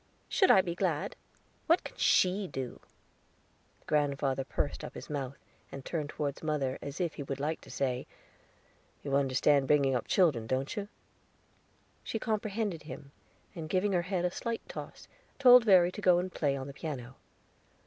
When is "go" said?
16.01-16.17